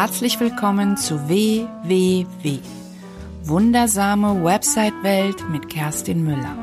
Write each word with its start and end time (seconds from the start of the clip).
Herzlich 0.00 0.40
willkommen 0.40 0.96
zu 0.96 1.28
WWW. 1.28 2.60
Wundersame 3.42 4.42
Website-Welt 4.42 5.46
mit 5.50 5.68
Kerstin 5.68 6.24
Müller. 6.24 6.56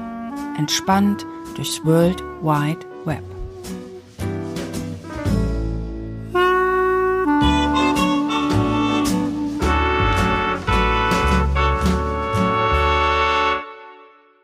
Entspannt 0.58 1.24
durchs 1.56 1.86
World 1.86 2.20
Wide 2.42 2.80
Web. 3.06 3.24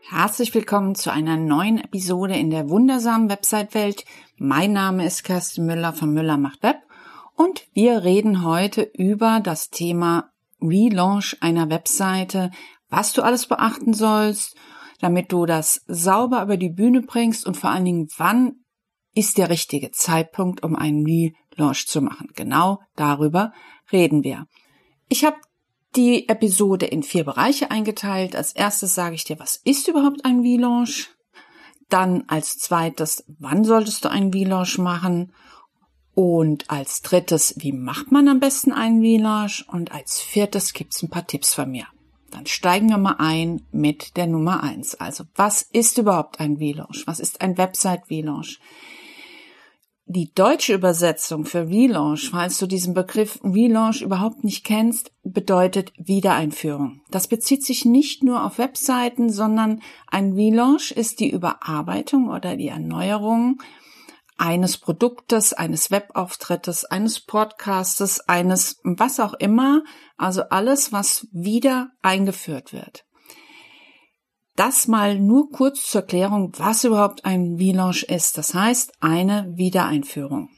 Herzlich 0.08 0.54
willkommen 0.54 0.94
zu 0.94 1.12
einer 1.12 1.38
neuen 1.38 1.80
Episode 1.84 2.36
in 2.36 2.52
der 2.52 2.70
wundersamen 2.70 3.28
Website-Welt. 3.28 4.06
Mein 4.38 4.72
Name 4.72 5.04
ist 5.08 5.24
Kerstin 5.24 5.66
Müller 5.66 5.94
von 5.94 6.14
Müller 6.14 6.38
macht 6.38 6.62
Web 6.62 6.76
und 7.36 7.68
wir 7.74 8.04
reden 8.04 8.44
heute 8.44 8.82
über 8.82 9.40
das 9.40 9.70
Thema 9.70 10.32
Relaunch 10.62 11.38
einer 11.42 11.70
Webseite, 11.70 12.52
was 12.90 13.14
du 13.14 13.22
alles 13.22 13.48
beachten 13.48 13.94
sollst, 13.94 14.56
damit 15.02 15.32
du 15.32 15.46
das 15.46 15.82
sauber 15.88 16.44
über 16.44 16.58
die 16.58 16.70
Bühne 16.70 17.02
bringst 17.02 17.46
und 17.46 17.58
vor 17.58 17.72
allen 17.72 17.86
Dingen, 17.86 18.08
wann 18.18 18.64
ist 19.16 19.38
der 19.38 19.50
richtige 19.50 19.92
Zeitpunkt, 19.92 20.64
um 20.64 20.76
einen 20.76 21.06
Relaunch 21.06 21.88
zu 21.88 22.02
machen. 22.02 22.30
Genau 22.36 22.80
darüber 22.96 23.54
reden 23.92 24.24
wir. 24.24 24.48
Ich 25.10 25.24
habe 25.26 25.38
die 25.96 26.28
Episode 26.28 26.86
in 26.88 27.04
vier 27.04 27.24
Bereiche 27.24 27.70
eingeteilt. 27.70 28.36
Als 28.36 28.54
erstes 28.54 28.96
sage 28.96 29.16
ich 29.16 29.24
dir, 29.24 29.40
was 29.40 29.58
ist 29.64 29.88
überhaupt 29.88 30.26
ein 30.26 30.40
Relaunch? 30.40 31.10
Dann 31.90 32.24
als 32.28 32.58
zweites, 32.58 33.24
wann 33.40 33.64
solltest 33.64 34.04
du 34.04 34.10
einen 34.10 34.34
Relaunch 34.34 34.80
machen? 34.80 35.34
Und 36.16 36.70
als 36.70 37.02
drittes, 37.02 37.56
wie 37.58 37.72
macht 37.72 38.12
man 38.12 38.28
am 38.28 38.40
besten 38.40 38.72
einen 38.72 39.02
Relaunch? 39.02 39.66
Und 39.68 39.92
als 39.92 40.22
viertes 40.22 40.74
gibt's 40.74 41.02
ein 41.02 41.10
paar 41.10 41.26
Tipps 41.26 41.54
von 41.54 41.72
mir. 41.72 41.86
Dann 42.30 42.46
steigen 42.46 42.90
wir 42.90 42.98
mal 42.98 43.16
ein 43.20 43.62
mit 43.72 44.18
der 44.18 44.28
Nummer 44.28 44.64
eins. 44.64 44.96
Also, 44.96 45.24
was 45.36 45.62
ist 45.62 45.98
überhaupt 45.98 46.40
ein 46.40 46.58
Relaunch? 46.58 47.04
Was 47.06 47.20
ist 47.20 47.42
ein 47.42 47.58
Website-Relaunch? 47.58 48.60
Die 50.06 50.34
deutsche 50.34 50.74
Übersetzung 50.74 51.46
für 51.46 51.70
Relaunch, 51.70 52.30
falls 52.32 52.58
du 52.58 52.68
diesen 52.68 52.94
Begriff 52.94 53.40
Relaunch 53.44 54.02
überhaupt 54.02 54.44
nicht 54.44 54.66
kennst, 54.66 55.12
bedeutet 55.24 55.94
Wiedereinführung. 55.98 57.02
Das 57.10 57.28
bezieht 57.28 57.64
sich 57.64 57.86
nicht 57.86 58.22
nur 58.22 58.44
auf 58.44 58.58
Webseiten, 58.58 59.30
sondern 59.30 59.82
ein 60.08 60.34
Relaunch 60.34 60.92
ist 60.92 61.22
die 61.22 61.30
Überarbeitung 61.30 62.30
oder 62.30 62.58
die 62.58 62.68
Erneuerung 62.68 63.62
eines 64.38 64.78
Produktes, 64.78 65.54
eines 65.54 65.92
Webauftrittes, 65.92 66.86
eines 66.86 67.20
Podcastes, 67.20 68.20
eines 68.28 68.80
was 68.84 69.20
auch 69.20 69.34
immer, 69.34 69.84
also 70.18 70.44
alles, 70.44 70.92
was 70.92 71.28
wieder 71.32 71.92
eingeführt 72.02 72.74
wird. 72.74 73.06
Das 74.56 74.88
mal 74.88 75.20
nur 75.20 75.50
kurz 75.50 75.90
zur 75.90 76.02
Erklärung, 76.02 76.52
was 76.58 76.84
überhaupt 76.84 77.26
ein 77.26 77.56
Relaunch 77.56 78.04
ist. 78.04 78.38
Das 78.38 78.54
heißt, 78.54 78.94
eine 79.02 79.52
Wiedereinführung. 79.56 80.50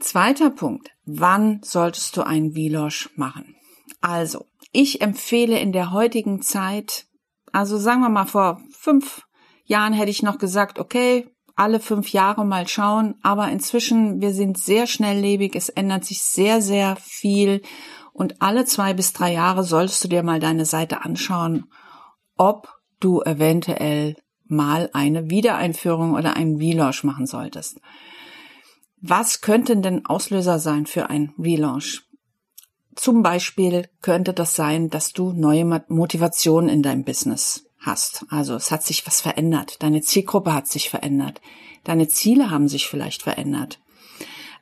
Zweiter 0.00 0.50
Punkt. 0.50 0.90
Wann 1.04 1.60
solltest 1.62 2.16
du 2.16 2.22
einen 2.22 2.52
Relaunch 2.52 3.10
machen? 3.14 3.54
Also, 4.00 4.46
ich 4.72 5.00
empfehle 5.00 5.58
in 5.60 5.70
der 5.70 5.92
heutigen 5.92 6.42
Zeit, 6.42 7.06
also 7.52 7.78
sagen 7.78 8.00
wir 8.00 8.08
mal 8.08 8.26
vor 8.26 8.60
fünf 8.72 9.22
Jahren 9.64 9.92
hätte 9.92 10.10
ich 10.10 10.22
noch 10.22 10.38
gesagt, 10.38 10.80
okay, 10.80 11.28
alle 11.62 11.80
fünf 11.80 12.12
Jahre 12.12 12.44
mal 12.44 12.68
schauen, 12.68 13.14
aber 13.22 13.48
inzwischen, 13.48 14.20
wir 14.20 14.34
sind 14.34 14.58
sehr 14.58 14.86
schnelllebig, 14.86 15.54
es 15.56 15.68
ändert 15.68 16.04
sich 16.04 16.22
sehr, 16.22 16.60
sehr 16.60 16.96
viel 16.96 17.62
und 18.12 18.42
alle 18.42 18.64
zwei 18.64 18.92
bis 18.92 19.12
drei 19.12 19.32
Jahre 19.32 19.64
solltest 19.64 20.04
du 20.04 20.08
dir 20.08 20.22
mal 20.22 20.40
deine 20.40 20.64
Seite 20.66 21.04
anschauen 21.04 21.66
ob 22.36 22.68
du 22.98 23.22
eventuell 23.22 24.16
mal 24.46 24.90
eine 24.92 25.30
Wiedereinführung 25.30 26.14
oder 26.14 26.36
einen 26.36 26.56
Relaunch 26.56 27.04
machen 27.04 27.26
solltest. 27.26 27.80
Was 29.00 29.40
könnten 29.40 29.82
denn 29.82 30.06
Auslöser 30.06 30.58
sein 30.58 30.86
für 30.86 31.08
ein 31.08 31.32
Relaunch? 31.38 32.02
Zum 32.94 33.22
Beispiel 33.22 33.88
könnte 34.00 34.32
das 34.32 34.54
sein, 34.54 34.90
dass 34.90 35.12
du 35.12 35.32
neue 35.32 35.64
Motivation 35.88 36.68
in 36.68 36.82
deinem 36.82 37.04
Business 37.04 37.64
hast. 37.84 38.24
Also 38.30 38.54
es 38.54 38.70
hat 38.70 38.82
sich 38.82 39.06
was 39.06 39.20
verändert. 39.20 39.82
Deine 39.82 40.00
Zielgruppe 40.00 40.52
hat 40.54 40.68
sich 40.68 40.90
verändert. 40.90 41.40
Deine 41.84 42.08
Ziele 42.08 42.50
haben 42.50 42.68
sich 42.68 42.86
vielleicht 42.88 43.22
verändert. 43.22 43.80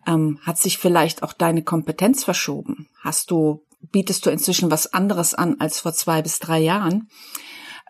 Ähm, 0.06 0.38
hat 0.42 0.58
sich 0.58 0.78
vielleicht 0.78 1.22
auch 1.22 1.32
deine 1.32 1.62
Kompetenz 1.62 2.25
verschoben? 2.25 2.88
Hast 3.03 3.30
du, 3.30 3.66
bietest 3.92 4.25
du 4.25 4.30
inzwischen 4.30 4.70
was 4.70 4.92
anderes 4.92 5.34
an 5.34 5.60
als 5.60 5.80
vor 5.80 5.92
zwei 5.92 6.22
bis 6.22 6.38
drei 6.38 6.59
Jahren? 6.59 7.09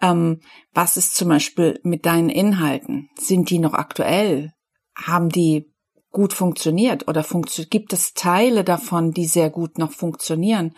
Ähm, 0.02 0.40
was 0.74 0.96
ist 0.96 1.14
zum 1.14 1.28
Beispiel 1.28 1.78
mit 1.82 2.06
deinen 2.06 2.30
Inhalten? 2.30 3.08
Sind 3.18 3.50
die 3.50 3.58
noch 3.58 3.74
aktuell? 3.74 4.52
Haben 4.96 5.28
die 5.28 5.70
gut 6.10 6.32
funktioniert 6.32 7.06
oder 7.06 7.22
funktio 7.22 7.64
gibt 7.70 7.92
es 7.92 8.14
Teile 8.14 8.64
davon, 8.64 9.12
die 9.12 9.26
sehr 9.26 9.50
gut 9.50 9.78
noch 9.78 9.92
funktionieren? 9.92 10.74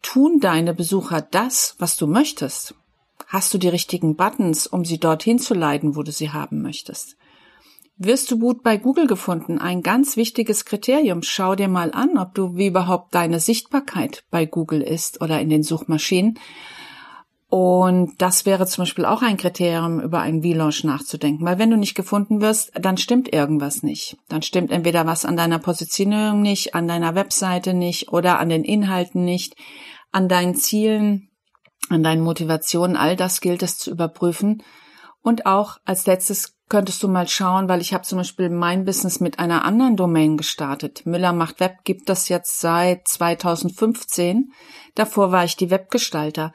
Tun 0.00 0.40
deine 0.40 0.74
Besucher 0.74 1.20
das, 1.20 1.76
was 1.78 1.96
du 1.96 2.06
möchtest? 2.06 2.74
Hast 3.32 3.54
du 3.54 3.56
die 3.56 3.70
richtigen 3.70 4.14
Buttons, 4.14 4.66
um 4.66 4.84
sie 4.84 5.00
dorthin 5.00 5.38
zu 5.38 5.54
leiten, 5.54 5.96
wo 5.96 6.02
du 6.02 6.12
sie 6.12 6.32
haben 6.32 6.60
möchtest? 6.60 7.16
Wirst 7.96 8.30
du 8.30 8.38
gut 8.38 8.62
bei 8.62 8.76
Google 8.76 9.06
gefunden? 9.06 9.58
Ein 9.58 9.80
ganz 9.80 10.18
wichtiges 10.18 10.66
Kriterium. 10.66 11.22
Schau 11.22 11.54
dir 11.54 11.68
mal 11.68 11.92
an, 11.92 12.18
ob 12.18 12.34
du, 12.34 12.56
wie 12.56 12.66
überhaupt 12.66 13.14
deine 13.14 13.40
Sichtbarkeit 13.40 14.24
bei 14.30 14.44
Google 14.44 14.82
ist 14.82 15.22
oder 15.22 15.40
in 15.40 15.48
den 15.48 15.62
Suchmaschinen. 15.62 16.38
Und 17.48 18.20
das 18.20 18.44
wäre 18.44 18.66
zum 18.66 18.82
Beispiel 18.82 19.06
auch 19.06 19.22
ein 19.22 19.38
Kriterium, 19.38 19.98
über 20.00 20.20
einen 20.20 20.42
V-Launch 20.42 20.84
nachzudenken. 20.84 21.46
Weil 21.46 21.58
wenn 21.58 21.70
du 21.70 21.78
nicht 21.78 21.94
gefunden 21.94 22.42
wirst, 22.42 22.72
dann 22.74 22.98
stimmt 22.98 23.32
irgendwas 23.32 23.82
nicht. 23.82 24.18
Dann 24.28 24.42
stimmt 24.42 24.70
entweder 24.70 25.06
was 25.06 25.24
an 25.24 25.38
deiner 25.38 25.58
Positionierung 25.58 26.42
nicht, 26.42 26.74
an 26.74 26.86
deiner 26.86 27.14
Webseite 27.14 27.72
nicht 27.72 28.12
oder 28.12 28.38
an 28.40 28.50
den 28.50 28.62
Inhalten 28.62 29.24
nicht, 29.24 29.56
an 30.10 30.28
deinen 30.28 30.54
Zielen, 30.54 31.30
an 31.88 32.02
deinen 32.02 32.22
Motivationen. 32.22 32.96
All 32.96 33.16
das 33.16 33.40
gilt 33.40 33.62
es 33.62 33.78
zu 33.78 33.90
überprüfen. 33.90 34.62
Und 35.22 35.46
auch 35.46 35.78
als 35.84 36.06
letztes 36.06 36.58
könntest 36.68 37.02
du 37.02 37.08
mal 37.08 37.28
schauen, 37.28 37.68
weil 37.68 37.80
ich 37.80 37.92
habe 37.94 38.04
zum 38.04 38.18
Beispiel 38.18 38.48
mein 38.48 38.84
Business 38.84 39.20
mit 39.20 39.38
einer 39.38 39.64
anderen 39.64 39.96
Domain 39.96 40.36
gestartet. 40.36 41.04
Müller 41.04 41.32
macht 41.32 41.60
Web 41.60 41.84
gibt 41.84 42.08
das 42.08 42.28
jetzt 42.28 42.60
seit 42.60 43.06
2015. 43.06 44.52
Davor 44.94 45.30
war 45.32 45.44
ich 45.44 45.56
die 45.56 45.70
Webgestalter. 45.70 46.52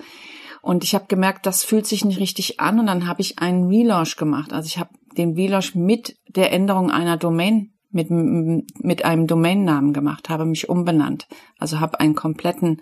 Und 0.62 0.84
ich 0.84 0.96
habe 0.96 1.06
gemerkt, 1.08 1.46
das 1.46 1.64
fühlt 1.64 1.86
sich 1.88 2.04
nicht 2.04 2.20
richtig 2.20 2.60
an 2.60 2.80
und 2.80 2.88
dann 2.88 3.08
habe 3.08 3.22
ich 3.22 3.40
einen 3.40 3.68
Relaunch 3.68 4.18
gemacht. 4.18 4.52
Also 4.52 4.68
ich 4.68 4.80
habe 4.80 4.90
den 5.18 5.36
Relaunch 5.36 5.76
mit 5.76 6.18
der 6.28 6.52
Änderung 6.52 6.92
einer 6.92 7.18
Domain 7.18 7.74
mit, 7.90 8.10
mit 8.10 9.06
einem 9.06 9.28
Domainnamen 9.28 9.94
gemacht, 9.94 10.30
habe 10.30 10.46
mich 10.46 10.70
umbenannt. 10.70 11.28
Also 11.58 11.80
habe 11.80 12.00
einen 12.00 12.16
kompletten 12.16 12.82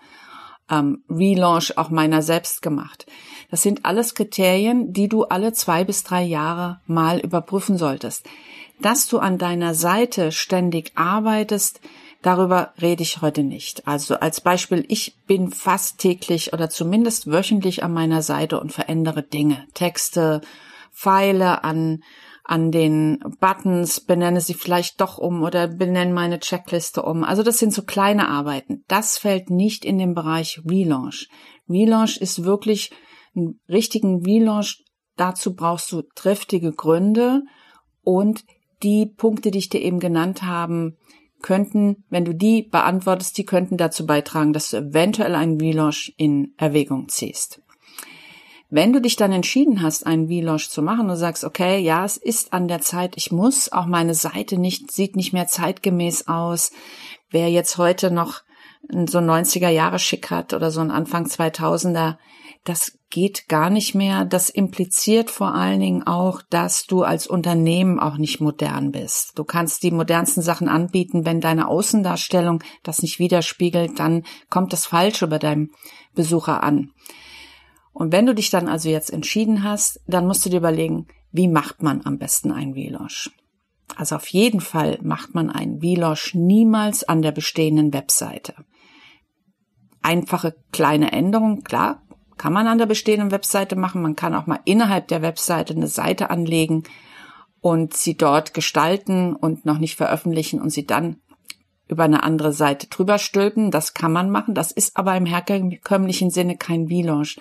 ähm, 0.69 1.03
Relaunch 1.09 1.77
auch 1.77 1.89
meiner 1.89 2.21
selbst 2.21 2.61
gemacht. 2.61 3.05
Das 3.51 3.61
sind 3.61 3.85
alles 3.85 4.15
Kriterien, 4.15 4.93
die 4.93 5.07
du 5.07 5.23
alle 5.23 5.53
zwei 5.53 5.83
bis 5.83 6.03
drei 6.03 6.23
Jahre 6.23 6.81
mal 6.87 7.19
überprüfen 7.19 7.77
solltest. 7.77 8.27
Dass 8.81 9.07
du 9.07 9.19
an 9.19 9.37
deiner 9.37 9.73
Seite 9.73 10.31
ständig 10.31 10.91
arbeitest, 10.95 11.79
Darüber 12.25 12.73
rede 12.81 13.03
ich 13.03 13.21
heute 13.21 13.43
nicht. 13.43 13.87
Also 13.87 14.15
als 14.15 14.41
Beispiel, 14.41 14.83
ich 14.87 15.15
bin 15.27 15.51
fast 15.51 15.99
täglich 15.99 16.53
oder 16.53 16.71
zumindest 16.71 17.29
wöchentlich 17.31 17.83
an 17.83 17.93
meiner 17.93 18.23
Seite 18.23 18.59
und 18.59 18.73
verändere 18.73 19.21
Dinge, 19.21 19.67
Texte, 19.75 20.41
Pfeile 20.91 21.63
an, 21.63 22.01
an 22.47 22.71
den 22.71 23.19
Buttons, 23.39 23.99
benenne 23.99 24.39
sie 24.39 24.53
vielleicht 24.53 25.01
doch 25.01 25.17
um 25.17 25.41
oder 25.41 25.67
benenne 25.67 26.13
meine 26.13 26.39
Checkliste 26.39 27.01
um. 27.01 27.23
Also 27.23 27.41
das 27.41 27.57
sind 27.57 27.73
so 27.73 27.81
kleine 27.81 28.29
Arbeiten. 28.29 28.83
Das 28.87 29.17
fällt 29.17 29.49
nicht 29.49 29.83
in 29.83 29.97
den 29.97 30.13
Bereich 30.13 30.61
Relaunch. 30.63 31.27
Relaunch 31.67 32.17
ist 32.17 32.43
wirklich 32.43 32.91
einen 33.35 33.59
richtigen 33.67 34.23
Relaunch. 34.23 34.83
Dazu 35.17 35.55
brauchst 35.55 35.91
du 35.91 36.03
triftige 36.13 36.71
Gründe 36.71 37.41
und 38.03 38.43
die 38.83 39.07
Punkte, 39.07 39.49
die 39.49 39.59
ich 39.59 39.69
dir 39.69 39.81
eben 39.81 39.99
genannt 39.99 40.43
habe, 40.43 40.95
könnten, 41.41 42.03
wenn 42.09 42.25
du 42.25 42.35
die 42.35 42.63
beantwortest, 42.63 43.37
die 43.37 43.45
könnten 43.45 43.77
dazu 43.77 44.05
beitragen, 44.05 44.53
dass 44.53 44.69
du 44.69 44.77
eventuell 44.77 45.33
einen 45.33 45.59
Relaunch 45.59 46.13
in 46.17 46.53
Erwägung 46.57 47.07
ziehst. 47.07 47.61
Wenn 48.69 48.93
du 48.93 48.99
dich 48.99 49.15
dann 49.15 49.31
entschieden 49.31 49.81
hast, 49.81 50.05
einen 50.05 50.27
Relaunch 50.27 50.69
zu 50.69 50.81
machen 50.81 51.09
und 51.09 51.17
sagst, 51.17 51.43
okay, 51.43 51.79
ja, 51.79 52.03
es 52.03 52.17
ist 52.17 52.51
an 52.51 52.67
der 52.67 52.81
Zeit, 52.81 53.13
ich 53.15 53.31
muss, 53.31 53.71
auch 53.71 53.85
meine 53.85 54.15
Seite 54.15 54.57
nicht, 54.57 54.91
sieht 54.91 55.15
nicht 55.15 55.33
mehr 55.33 55.47
zeitgemäß 55.47 56.27
aus. 56.27 56.71
Wer 57.29 57.49
jetzt 57.49 57.77
heute 57.77 58.11
noch 58.11 58.41
so 58.89 59.17
ein 59.19 59.29
90er 59.29 59.69
Jahre 59.69 59.99
Schick 59.99 60.29
hat 60.29 60.53
oder 60.53 60.71
so 60.71 60.81
ein 60.81 60.91
Anfang 60.91 61.25
2000er, 61.25 62.17
das 62.63 62.97
geht 63.09 63.47
gar 63.47 63.69
nicht 63.69 63.93
mehr. 63.95 64.25
Das 64.25 64.49
impliziert 64.49 65.29
vor 65.29 65.53
allen 65.53 65.79
Dingen 65.79 66.03
auch, 66.03 66.41
dass 66.49 66.85
du 66.85 67.03
als 67.03 67.27
Unternehmen 67.27 67.99
auch 67.99 68.17
nicht 68.17 68.41
modern 68.41 68.91
bist. 68.91 69.33
Du 69.35 69.43
kannst 69.43 69.83
die 69.83 69.91
modernsten 69.91 70.41
Sachen 70.41 70.67
anbieten, 70.67 71.25
wenn 71.25 71.39
deine 71.39 71.67
Außendarstellung 71.67 72.63
das 72.83 73.01
nicht 73.01 73.19
widerspiegelt, 73.19 73.99
dann 73.99 74.23
kommt 74.49 74.73
das 74.73 74.87
falsch 74.87 75.21
über 75.21 75.39
deinem 75.39 75.71
Besucher 76.15 76.63
an. 76.63 76.91
Und 77.95 78.11
wenn 78.11 78.25
du 78.25 78.35
dich 78.35 78.49
dann 78.49 78.67
also 78.67 78.89
jetzt 78.89 79.09
entschieden 79.09 79.63
hast, 79.63 80.01
dann 80.05 80.27
musst 80.27 80.45
du 80.45 80.49
dir 80.49 80.57
überlegen, 80.57 81.07
wie 81.31 81.47
macht 81.47 81.81
man 81.81 82.05
am 82.05 82.17
besten 82.17 82.51
ein 82.51 82.73
Vlosh? 82.73 83.31
Also 83.95 84.17
auf 84.17 84.27
jeden 84.27 84.59
Fall 84.59 84.99
macht 85.01 85.33
man 85.33 85.49
ein 85.49 85.79
Vlosh 85.79 86.35
niemals 86.35 87.05
an 87.05 87.21
der 87.21 87.31
bestehenden 87.31 87.93
Webseite. 87.93 88.53
Einfache 90.01 90.57
kleine 90.73 91.13
Änderungen, 91.13 91.63
klar, 91.63 92.03
kann 92.35 92.51
man 92.51 92.67
an 92.67 92.79
der 92.79 92.85
bestehenden 92.85 93.31
Webseite 93.31 93.77
machen. 93.77 94.01
Man 94.01 94.17
kann 94.17 94.35
auch 94.35 94.45
mal 94.45 94.59
innerhalb 94.65 95.07
der 95.07 95.21
Webseite 95.21 95.73
eine 95.73 95.87
Seite 95.87 96.29
anlegen 96.29 96.83
und 97.61 97.93
sie 97.93 98.17
dort 98.17 98.53
gestalten 98.53 99.37
und 99.37 99.65
noch 99.65 99.77
nicht 99.77 99.95
veröffentlichen 99.95 100.59
und 100.59 100.69
sie 100.69 100.85
dann 100.85 101.21
über 101.87 102.03
eine 102.03 102.23
andere 102.23 102.51
Seite 102.51 102.87
drüber 102.87 103.17
stülpen. 103.17 103.71
Das 103.71 103.93
kann 103.93 104.11
man 104.11 104.29
machen. 104.29 104.55
Das 104.55 104.71
ist 104.71 104.97
aber 104.97 105.15
im 105.15 105.25
herkömmlichen 105.25 106.31
Sinne 106.31 106.57
kein 106.57 106.87
Vloge, 106.87 107.35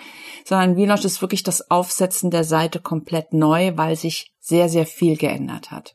sondern 0.44 0.74
Vloge 0.74 1.06
ist 1.06 1.22
wirklich 1.22 1.42
das 1.42 1.70
Aufsetzen 1.70 2.30
der 2.30 2.44
Seite 2.44 2.80
komplett 2.80 3.32
neu, 3.32 3.72
weil 3.76 3.96
sich 3.96 4.32
sehr, 4.40 4.68
sehr 4.68 4.86
viel 4.86 5.16
geändert 5.16 5.70
hat. 5.70 5.94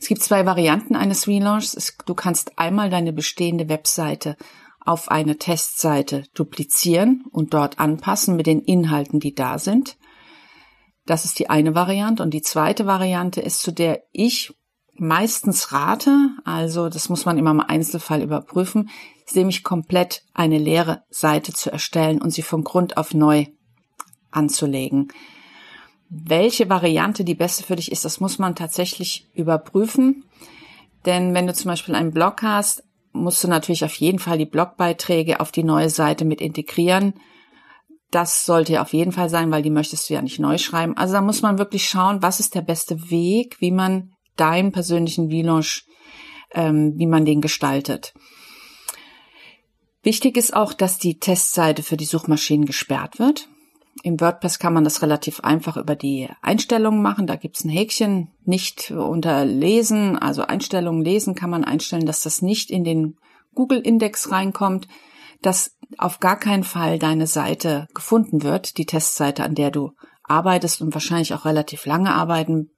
Es 0.00 0.08
gibt 0.08 0.22
zwei 0.22 0.44
Varianten 0.44 0.96
eines 0.96 1.24
Vlogs. 1.24 1.96
Du 2.04 2.14
kannst 2.14 2.58
einmal 2.58 2.90
deine 2.90 3.12
bestehende 3.12 3.68
Webseite 3.68 4.36
auf 4.80 5.10
eine 5.10 5.36
Testseite 5.36 6.24
duplizieren 6.34 7.24
und 7.32 7.54
dort 7.54 7.78
anpassen 7.78 8.36
mit 8.36 8.46
den 8.46 8.60
Inhalten, 8.60 9.18
die 9.18 9.34
da 9.34 9.58
sind. 9.58 9.96
Das 11.06 11.24
ist 11.24 11.38
die 11.38 11.50
eine 11.50 11.74
Variante. 11.74 12.22
Und 12.22 12.34
die 12.34 12.42
zweite 12.42 12.86
Variante 12.86 13.40
ist, 13.40 13.60
zu 13.60 13.72
der 13.72 14.02
ich 14.12 14.54
meistens 14.98 15.72
rate, 15.72 16.30
also 16.44 16.88
das 16.88 17.08
muss 17.08 17.24
man 17.24 17.38
immer 17.38 17.50
im 17.50 17.60
Einzelfall 17.60 18.22
überprüfen, 18.22 18.90
ist 19.26 19.36
nämlich 19.36 19.64
komplett 19.64 20.22
eine 20.34 20.58
leere 20.58 21.02
Seite 21.10 21.52
zu 21.52 21.70
erstellen 21.70 22.20
und 22.20 22.30
sie 22.30 22.42
vom 22.42 22.64
Grund 22.64 22.96
auf 22.96 23.14
neu 23.14 23.46
anzulegen. 24.30 25.08
Welche 26.08 26.68
Variante 26.68 27.24
die 27.24 27.34
beste 27.34 27.64
für 27.64 27.76
dich 27.76 27.90
ist, 27.90 28.04
das 28.04 28.20
muss 28.20 28.38
man 28.38 28.54
tatsächlich 28.54 29.28
überprüfen. 29.34 30.24
Denn 31.04 31.34
wenn 31.34 31.46
du 31.46 31.54
zum 31.54 31.70
Beispiel 31.70 31.94
einen 31.94 32.12
Blog 32.12 32.42
hast, 32.42 32.84
musst 33.12 33.42
du 33.42 33.48
natürlich 33.48 33.84
auf 33.84 33.94
jeden 33.94 34.18
Fall 34.18 34.38
die 34.38 34.46
Blogbeiträge 34.46 35.40
auf 35.40 35.50
die 35.50 35.64
neue 35.64 35.90
Seite 35.90 36.24
mit 36.24 36.40
integrieren. 36.40 37.14
Das 38.10 38.44
sollte 38.44 38.80
auf 38.80 38.92
jeden 38.92 39.10
Fall 39.10 39.28
sein, 39.28 39.50
weil 39.50 39.62
die 39.62 39.70
möchtest 39.70 40.08
du 40.08 40.14
ja 40.14 40.22
nicht 40.22 40.38
neu 40.38 40.58
schreiben. 40.58 40.96
Also 40.96 41.14
da 41.14 41.20
muss 41.20 41.42
man 41.42 41.58
wirklich 41.58 41.88
schauen, 41.88 42.22
was 42.22 42.38
ist 42.38 42.54
der 42.54 42.62
beste 42.62 43.10
Weg, 43.10 43.60
wie 43.60 43.72
man 43.72 44.12
deinen 44.36 44.72
persönlichen 44.72 45.30
Vloge, 45.30 45.82
ähm, 46.52 46.94
wie 46.96 47.06
man 47.06 47.24
den 47.24 47.40
gestaltet. 47.40 48.14
Wichtig 50.02 50.36
ist 50.36 50.54
auch, 50.54 50.72
dass 50.72 50.98
die 50.98 51.18
Testseite 51.18 51.82
für 51.82 51.96
die 51.96 52.04
Suchmaschinen 52.04 52.64
gesperrt 52.64 53.18
wird. 53.18 53.48
Im 54.02 54.20
WordPress 54.20 54.58
kann 54.58 54.72
man 54.72 54.84
das 54.84 55.02
relativ 55.02 55.40
einfach 55.40 55.76
über 55.76 55.96
die 55.96 56.28
Einstellungen 56.42 57.02
machen. 57.02 57.26
Da 57.26 57.34
gibt's 57.34 57.64
ein 57.64 57.70
Häkchen, 57.70 58.30
nicht 58.44 58.92
unter 58.92 59.44
Lesen, 59.44 60.16
also 60.16 60.42
Einstellungen 60.42 61.02
lesen 61.02 61.34
kann 61.34 61.50
man 61.50 61.64
einstellen, 61.64 62.06
dass 62.06 62.22
das 62.22 62.42
nicht 62.42 62.70
in 62.70 62.84
den 62.84 63.16
Google-Index 63.54 64.30
reinkommt, 64.30 64.86
dass 65.42 65.76
auf 65.98 66.20
gar 66.20 66.38
keinen 66.38 66.64
Fall 66.64 66.98
deine 66.98 67.26
Seite 67.26 67.88
gefunden 67.94 68.42
wird, 68.42 68.78
die 68.78 68.86
Testseite, 68.86 69.42
an 69.42 69.54
der 69.54 69.70
du 69.70 69.92
arbeitest 70.22 70.82
und 70.82 70.94
wahrscheinlich 70.94 71.34
auch 71.34 71.44
relativ 71.44 71.86
lange 71.86 72.14
arbeiten 72.14 72.70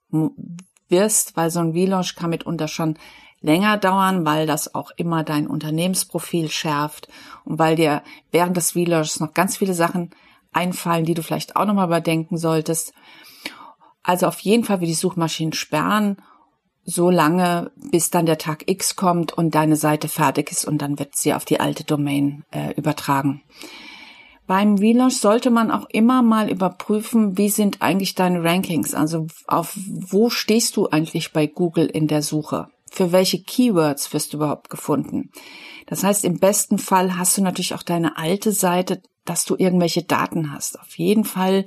wirst, 0.88 1.36
weil 1.36 1.50
so 1.50 1.60
ein 1.60 1.72
Vlog 1.72 2.16
kann 2.16 2.30
mitunter 2.30 2.68
schon 2.68 2.98
länger 3.40 3.76
dauern, 3.76 4.24
weil 4.24 4.46
das 4.46 4.74
auch 4.74 4.90
immer 4.96 5.22
dein 5.22 5.46
Unternehmensprofil 5.46 6.50
schärft 6.50 7.08
und 7.44 7.58
weil 7.58 7.76
dir 7.76 8.02
während 8.30 8.56
des 8.56 8.72
Vlogs 8.72 9.20
noch 9.20 9.34
ganz 9.34 9.56
viele 9.56 9.74
Sachen 9.74 10.10
einfallen, 10.52 11.04
die 11.04 11.14
du 11.14 11.22
vielleicht 11.22 11.56
auch 11.56 11.66
nochmal 11.66 11.86
überdenken 11.86 12.36
solltest. 12.36 12.92
Also 14.02 14.26
auf 14.26 14.40
jeden 14.40 14.64
Fall 14.64 14.80
wie 14.80 14.86
die 14.86 14.94
Suchmaschinen 14.94 15.52
sperren, 15.52 16.16
so 16.84 17.10
lange, 17.10 17.70
bis 17.76 18.08
dann 18.08 18.24
der 18.24 18.38
Tag 18.38 18.64
X 18.66 18.96
kommt 18.96 19.34
und 19.34 19.54
deine 19.54 19.76
Seite 19.76 20.08
fertig 20.08 20.50
ist 20.50 20.64
und 20.64 20.78
dann 20.78 20.98
wird 20.98 21.16
sie 21.16 21.34
auf 21.34 21.44
die 21.44 21.60
alte 21.60 21.84
Domain 21.84 22.44
äh, 22.50 22.72
übertragen. 22.74 23.42
Beim 24.48 24.74
Relaunch 24.74 25.18
sollte 25.18 25.50
man 25.50 25.70
auch 25.70 25.86
immer 25.90 26.22
mal 26.22 26.50
überprüfen, 26.50 27.38
wie 27.38 27.50
sind 27.50 27.80
eigentlich 27.80 28.16
deine 28.16 28.42
Rankings? 28.42 28.94
Also 28.94 29.28
auf 29.46 29.78
wo 29.86 30.28
stehst 30.30 30.76
du 30.76 30.88
eigentlich 30.88 31.32
bei 31.32 31.46
Google 31.46 31.86
in 31.86 32.08
der 32.08 32.22
Suche? 32.22 32.66
Für 32.90 33.12
welche 33.12 33.40
Keywords 33.40 34.12
wirst 34.12 34.32
du 34.32 34.38
überhaupt 34.38 34.70
gefunden? 34.70 35.30
Das 35.86 36.02
heißt, 36.02 36.24
im 36.24 36.40
besten 36.40 36.78
Fall 36.78 37.16
hast 37.16 37.38
du 37.38 37.42
natürlich 37.42 37.74
auch 37.74 37.84
deine 37.84 38.16
alte 38.16 38.50
Seite 38.50 39.02
dass 39.28 39.44
du 39.44 39.56
irgendwelche 39.56 40.02
Daten 40.02 40.52
hast. 40.52 40.80
Auf 40.80 40.96
jeden 40.96 41.24
Fall 41.24 41.66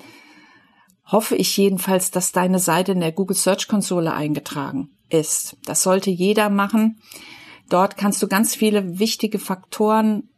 hoffe 1.05 1.35
ich 1.35 1.55
jedenfalls, 1.57 2.11
dass 2.11 2.31
deine 2.31 2.59
Seite 2.59 2.93
in 2.93 2.99
der 2.99 3.11
Google 3.11 3.35
Search 3.35 3.67
Konsole 3.67 4.13
eingetragen 4.13 4.89
ist. 5.09 5.57
Das 5.65 5.83
sollte 5.83 6.09
jeder 6.09 6.49
machen. 6.49 6.99
Dort 7.69 7.97
kannst 7.97 8.21
du 8.23 8.27
ganz 8.27 8.55
viele 8.55 8.99
wichtige 8.99 9.39
Faktoren 9.39 10.29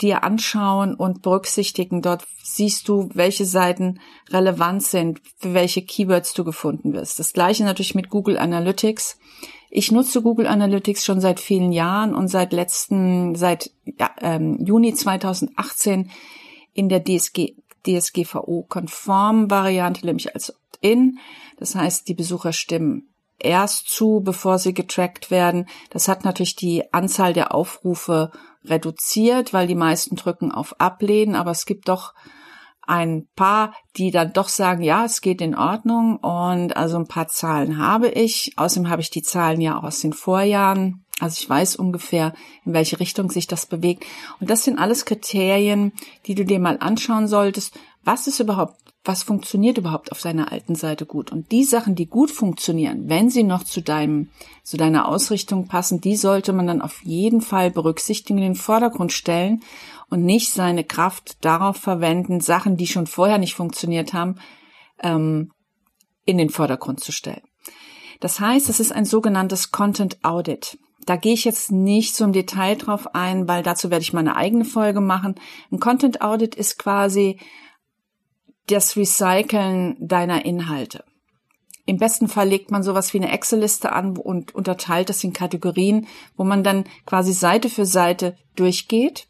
dir 0.00 0.24
anschauen 0.24 0.94
und 0.94 1.22
berücksichtigen. 1.22 2.02
Dort 2.02 2.24
siehst 2.42 2.88
du, 2.88 3.08
welche 3.14 3.44
Seiten 3.44 4.00
relevant 4.30 4.82
sind, 4.82 5.20
für 5.38 5.54
welche 5.54 5.82
Keywords 5.82 6.34
du 6.34 6.44
gefunden 6.44 6.92
wirst. 6.92 7.18
Das 7.18 7.32
gleiche 7.32 7.64
natürlich 7.64 7.94
mit 7.94 8.10
Google 8.10 8.38
Analytics. 8.38 9.18
Ich 9.70 9.92
nutze 9.92 10.22
Google 10.22 10.46
Analytics 10.46 11.04
schon 11.04 11.20
seit 11.20 11.38
vielen 11.38 11.72
Jahren 11.72 12.14
und 12.14 12.28
seit 12.28 12.52
letzten, 12.52 13.36
seit 13.36 13.70
ja, 13.84 14.10
ähm, 14.20 14.58
Juni 14.64 14.94
2018 14.94 16.10
in 16.72 16.88
der 16.88 17.04
DSG, 17.04 17.54
DSGVO-konformen 17.86 19.50
Variante, 19.50 20.04
nämlich 20.04 20.34
als 20.34 20.50
Opt-in. 20.50 21.18
Das 21.56 21.74
heißt, 21.74 22.08
die 22.08 22.14
Besucher 22.14 22.52
stimmen 22.52 23.10
erst 23.40 23.88
zu, 23.88 24.20
bevor 24.22 24.58
sie 24.58 24.74
getrackt 24.74 25.30
werden. 25.30 25.66
Das 25.90 26.08
hat 26.08 26.24
natürlich 26.24 26.56
die 26.56 26.92
Anzahl 26.92 27.32
der 27.32 27.54
Aufrufe 27.54 28.30
reduziert, 28.64 29.52
weil 29.52 29.66
die 29.66 29.74
meisten 29.74 30.16
drücken 30.16 30.52
auf 30.52 30.78
Ablehnen, 30.80 31.34
aber 31.34 31.50
es 31.50 31.66
gibt 31.66 31.88
doch 31.88 32.14
ein 32.90 33.28
paar, 33.36 33.72
die 33.96 34.10
dann 34.10 34.32
doch 34.32 34.48
sagen, 34.48 34.82
ja, 34.82 35.04
es 35.04 35.20
geht 35.20 35.40
in 35.40 35.54
Ordnung 35.54 36.16
und 36.16 36.76
also 36.76 36.96
ein 36.96 37.06
paar 37.06 37.28
Zahlen 37.28 37.78
habe 37.78 38.08
ich. 38.08 38.52
Außerdem 38.56 38.90
habe 38.90 39.00
ich 39.00 39.10
die 39.10 39.22
Zahlen 39.22 39.60
ja 39.60 39.78
auch 39.78 39.84
aus 39.84 40.00
den 40.00 40.12
Vorjahren. 40.12 41.04
Also 41.20 41.36
ich 41.40 41.48
weiß 41.48 41.76
ungefähr, 41.76 42.32
in 42.64 42.72
welche 42.72 42.98
Richtung 42.98 43.30
sich 43.30 43.46
das 43.46 43.66
bewegt. 43.66 44.04
Und 44.40 44.50
das 44.50 44.64
sind 44.64 44.78
alles 44.78 45.04
Kriterien, 45.04 45.92
die 46.26 46.34
du 46.34 46.44
dir 46.44 46.58
mal 46.58 46.78
anschauen 46.80 47.28
solltest. 47.28 47.78
Was 48.02 48.26
ist 48.26 48.40
überhaupt, 48.40 48.76
was 49.04 49.22
funktioniert 49.22 49.78
überhaupt 49.78 50.12
auf 50.12 50.20
deiner 50.20 50.52
alten 50.52 50.74
Seite 50.74 51.06
gut? 51.06 51.32
Und 51.32 51.52
die 51.52 51.64
Sachen, 51.64 51.94
die 51.94 52.06
gut 52.06 52.30
funktionieren, 52.30 53.08
wenn 53.08 53.30
sie 53.30 53.44
noch 53.44 53.64
zu 53.64 53.80
deinem, 53.80 54.28
zu 54.62 54.76
deiner 54.76 55.08
Ausrichtung 55.08 55.68
passen, 55.68 56.00
die 56.00 56.16
sollte 56.16 56.52
man 56.52 56.66
dann 56.66 56.82
auf 56.82 57.02
jeden 57.02 57.40
Fall 57.40 57.70
berücksichtigen, 57.70 58.38
in 58.38 58.44
den 58.44 58.54
Vordergrund 58.54 59.12
stellen 59.12 59.62
und 60.10 60.24
nicht 60.24 60.52
seine 60.52 60.84
Kraft 60.84 61.42
darauf 61.44 61.78
verwenden, 61.78 62.40
Sachen, 62.40 62.76
die 62.76 62.86
schon 62.86 63.06
vorher 63.06 63.38
nicht 63.38 63.54
funktioniert 63.54 64.12
haben, 64.12 64.36
ähm, 65.02 65.52
in 66.26 66.36
den 66.36 66.50
Vordergrund 66.50 67.00
zu 67.00 67.12
stellen. 67.12 67.42
Das 68.20 68.38
heißt, 68.38 68.68
es 68.68 68.80
ist 68.80 68.92
ein 68.92 69.06
sogenanntes 69.06 69.70
Content 69.70 70.22
Audit. 70.22 70.78
Da 71.06 71.16
gehe 71.16 71.32
ich 71.32 71.46
jetzt 71.46 71.72
nicht 71.72 72.14
so 72.14 72.24
im 72.24 72.32
Detail 72.32 72.76
drauf 72.76 73.14
ein, 73.14 73.48
weil 73.48 73.62
dazu 73.62 73.90
werde 73.90 74.02
ich 74.02 74.12
meine 74.12 74.36
eigene 74.36 74.66
Folge 74.66 75.00
machen. 75.00 75.36
Ein 75.72 75.80
Content 75.80 76.20
Audit 76.20 76.54
ist 76.54 76.78
quasi 76.78 77.38
das 78.70 78.96
Recyceln 78.96 79.96
deiner 80.00 80.44
Inhalte. 80.44 81.04
Im 81.86 81.96
besten 81.96 82.28
Fall 82.28 82.48
legt 82.48 82.70
man 82.70 82.82
sowas 82.82 83.12
wie 83.12 83.18
eine 83.18 83.32
Excel-Liste 83.32 83.92
an 83.92 84.16
und 84.16 84.54
unterteilt 84.54 85.08
das 85.08 85.24
in 85.24 85.32
Kategorien, 85.32 86.06
wo 86.36 86.44
man 86.44 86.62
dann 86.62 86.84
quasi 87.04 87.32
Seite 87.32 87.68
für 87.68 87.86
Seite 87.86 88.36
durchgeht 88.54 89.26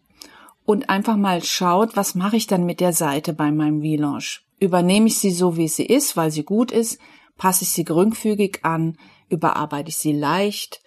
und 0.64 0.90
einfach 0.90 1.16
mal 1.16 1.42
schaut, 1.42 1.97
was 1.97 2.14
mache 2.14 2.37
ich 2.37 2.47
dann 2.47 2.66
mit 2.66 2.80
der 2.80 2.92
Seite 2.92 3.32
bei 3.32 3.50
meinem 3.50 3.80
Relaunch? 3.80 4.42
Übernehme 4.59 5.06
ich 5.06 5.18
sie 5.18 5.30
so, 5.30 5.56
wie 5.56 5.68
sie 5.68 5.87
ist, 5.87 6.16
weil 6.16 6.30
sie 6.30 6.44
gut 6.44 6.70
ist? 6.70 6.99
Passe 7.38 7.64
ich 7.64 7.70
sie 7.70 7.85
geringfügig 7.85 8.61
an? 8.62 8.99
Überarbeite 9.30 9.88
ich 9.88 9.97
sie 9.97 10.12
leicht? 10.12 10.82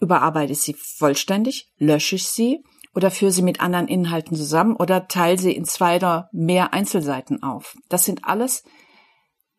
Überarbeite 0.00 0.52
ich 0.52 0.62
sie 0.62 0.74
vollständig, 0.74 1.70
lösche 1.78 2.16
ich 2.16 2.26
sie 2.26 2.64
oder 2.94 3.10
führe 3.10 3.32
sie 3.32 3.42
mit 3.42 3.60
anderen 3.60 3.88
Inhalten 3.88 4.36
zusammen 4.36 4.76
oder 4.76 5.08
teile 5.08 5.38
sie 5.38 5.52
in 5.52 5.64
zwei 5.64 5.96
oder 5.96 6.28
mehr 6.32 6.72
Einzelseiten 6.72 7.42
auf. 7.42 7.76
Das 7.88 8.04
sind 8.04 8.24
alles 8.24 8.64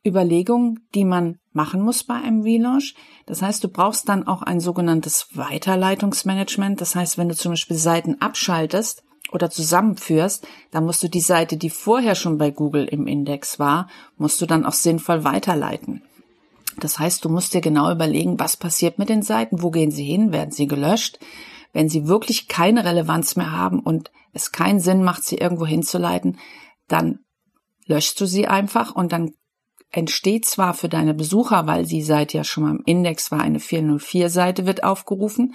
Überlegung, 0.06 0.80
die 0.94 1.04
man 1.04 1.40
machen 1.52 1.82
muss 1.82 2.04
bei 2.04 2.16
einem 2.16 2.42
Relaunch. 2.42 2.96
Das 3.26 3.42
heißt, 3.42 3.64
du 3.64 3.70
brauchst 3.70 4.08
dann 4.08 4.28
auch 4.28 4.44
ein 4.44 4.60
sogenanntes 4.60 5.30
Weiterleitungsmanagement. 5.34 6.80
Das 6.80 6.96
heißt, 6.96 7.18
wenn 7.18 7.30
du 7.30 7.36
zum 7.36 7.54
Beispiel 7.54 7.78
Seiten 7.78 8.22
abschaltest 8.22 9.04
oder 9.32 9.50
zusammenführst, 9.50 10.48
dann 10.72 10.86
musst 10.86 11.02
du 11.02 11.10
die 11.10 11.22
Seite, 11.22 11.58
die 11.58 11.72
vorher 11.72 12.14
schon 12.14 12.38
bei 12.38 12.52
Google 12.52 12.86
im 12.86 13.08
Index 13.08 13.58
war, 13.58 13.88
musst 14.18 14.40
du 14.42 14.46
dann 14.46 14.66
auch 14.66 14.74
sinnvoll 14.74 15.24
weiterleiten. 15.24 16.04
Das 16.80 17.00
heißt, 17.00 17.26
du 17.26 17.30
musst 17.30 17.54
dir 17.54 17.62
genau 17.62 17.92
überlegen, 17.92 18.40
was 18.40 18.58
passiert 18.58 19.00
mit 19.00 19.10
den 19.10 19.24
Seiten, 19.24 19.62
wo 19.62 19.72
gehen 19.72 19.92
sie 19.92 20.04
hin, 20.04 20.32
werden 20.32 20.52
sie 20.52 20.68
gelöscht. 20.68 21.20
Wenn 21.76 21.90
sie 21.90 22.08
wirklich 22.08 22.48
keine 22.48 22.86
Relevanz 22.86 23.36
mehr 23.36 23.52
haben 23.52 23.82
und 23.82 24.10
es 24.32 24.54
keinen 24.54 24.80
Sinn 24.80 25.04
macht, 25.04 25.26
sie 25.26 25.36
irgendwo 25.36 25.66
hinzuleiten, 25.66 26.40
dann 26.88 27.20
löschst 27.86 28.20
du 28.22 28.26
sie 28.26 28.48
einfach 28.48 28.96
und 28.96 29.12
dann 29.12 29.34
entsteht 29.92 30.46
zwar 30.46 30.74
für 30.74 30.88
deine 30.88 31.14
Besucher, 31.14 31.68
weil 31.68 31.86
die 31.86 32.02
Seite 32.02 32.38
ja 32.38 32.46
schon 32.46 32.64
mal 32.64 32.72
im 32.72 32.84
Index 32.86 33.30
war, 33.30 33.42
eine 33.42 33.60
404-Seite 33.60 34.66
wird 34.66 34.86
aufgerufen, 34.86 35.54